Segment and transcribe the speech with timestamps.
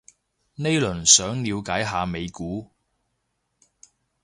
[0.55, 2.71] 呢輪想了解下美股